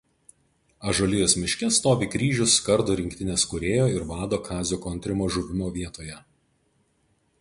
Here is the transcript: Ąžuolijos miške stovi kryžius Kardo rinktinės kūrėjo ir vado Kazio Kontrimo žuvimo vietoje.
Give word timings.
Ąžuolijos 0.91 1.35
miške 1.41 1.69
stovi 1.75 2.07
kryžius 2.15 2.55
Kardo 2.69 2.95
rinktinės 3.01 3.45
kūrėjo 3.51 3.85
ir 3.97 4.07
vado 4.13 4.41
Kazio 4.49 4.81
Kontrimo 4.87 5.29
žuvimo 5.37 5.69
vietoje. 5.77 6.19